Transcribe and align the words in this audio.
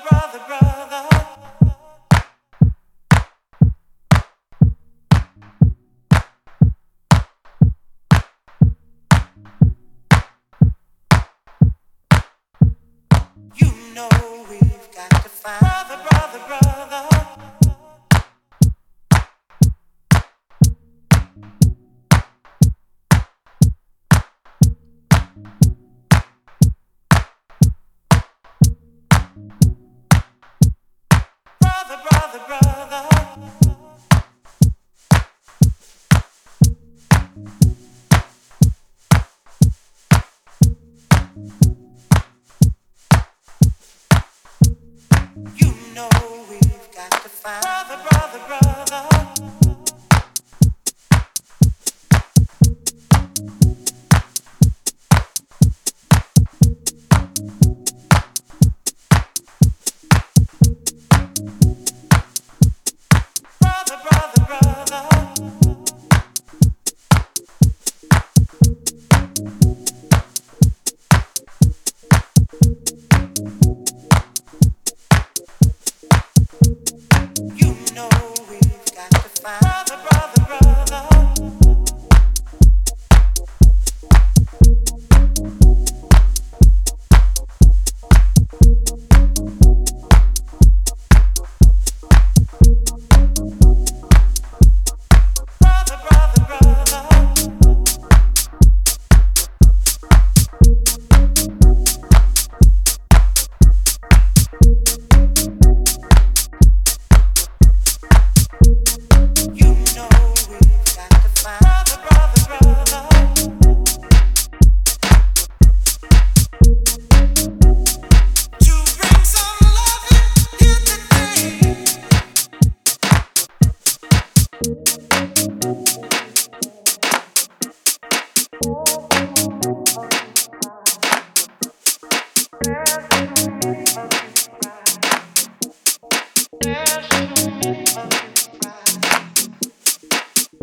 brother, 0.00 0.40
brother. 0.46 1.61
You 32.32 32.38
know 45.94 46.08
we've 46.48 46.90
got 46.94 47.12
to 47.12 47.28
find. 47.28 47.81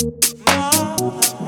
My 0.00 1.47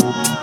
Bye. 0.00 0.40